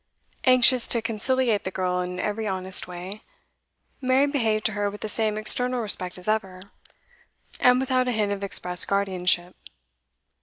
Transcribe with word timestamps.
Anxious 0.45 0.87
to 0.87 1.01
conciliate 1.03 1.63
the 1.63 1.69
girl 1.69 2.01
in 2.01 2.19
every 2.19 2.47
honest 2.47 2.87
way, 2.87 3.21
Mary 4.01 4.25
behaved 4.25 4.65
to 4.65 4.71
her 4.71 4.89
with 4.89 5.01
the 5.01 5.07
same 5.07 5.37
external 5.37 5.79
respect 5.79 6.17
as 6.17 6.27
ever, 6.27 6.59
and 7.59 7.79
without 7.79 8.07
a 8.07 8.11
hint 8.11 8.31
of 8.31 8.43
express 8.43 8.83
guardianship. 8.83 9.55